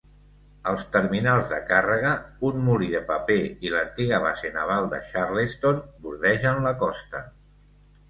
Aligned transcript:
Els 0.69 0.85
terminals 0.95 1.51
de 1.51 1.59
càrrega, 1.67 2.13
un 2.49 2.57
molí 2.69 2.89
de 2.95 3.03
paper 3.11 3.37
i 3.67 3.71
l"antiga 3.75 4.23
Base 4.27 4.53
naval 4.59 4.93
de 4.97 5.05
Charleston 5.13 5.87
bordegen 6.09 6.69
la 6.69 6.77
costa. 6.85 7.27